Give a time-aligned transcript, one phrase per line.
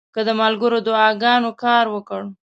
[0.13, 2.21] که د ملګرو دعاګانو کار ورکړ.